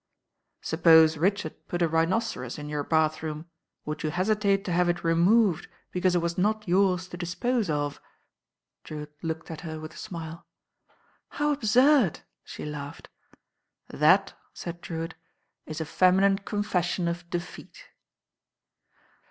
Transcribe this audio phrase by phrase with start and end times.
[0.61, 3.45] "Suppose Richard put a rhinoceros in your bath room,
[3.85, 8.01] would you hesitate to have it removed because It was not yours to dispose of?"
[8.83, 10.47] Drewitt looked at her with a smile.
[11.29, 13.09] "How absurd," she laughed.
[13.89, 15.13] "That," said Drewitt,
[15.67, 17.83] "is a feminine confession of defeat."